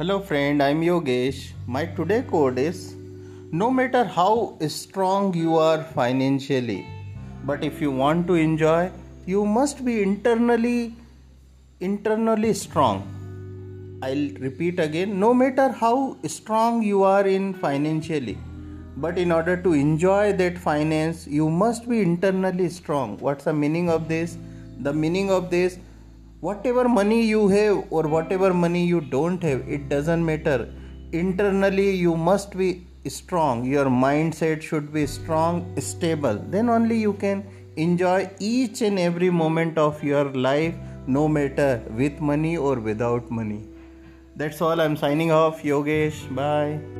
[0.00, 1.52] Hello friend, I'm Yogesh.
[1.66, 2.94] My today code is
[3.52, 6.86] no matter how strong you are financially,
[7.44, 8.90] but if you want to enjoy,
[9.26, 10.94] you must be internally
[11.80, 13.02] internally strong.
[14.02, 18.38] I'll repeat again, no matter how strong you are in financially,
[18.96, 23.18] but in order to enjoy that finance, you must be internally strong.
[23.18, 24.38] What's the meaning of this?
[24.78, 25.78] The meaning of this
[26.40, 30.72] whatever money you have or whatever money you don't have it doesn't matter.
[31.12, 33.64] Internally you must be strong.
[33.64, 36.38] Your mindset should be strong stable.
[36.48, 37.44] Then only you can
[37.76, 40.74] enjoy each and every moment of your life
[41.06, 43.68] no matter with money or without money.
[44.36, 44.80] That's all.
[44.80, 45.62] I'm signing off.
[45.62, 46.99] Yogesh bye